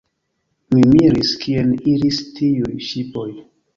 [0.77, 3.29] Mi miris kien iris tiuj ŝipoj.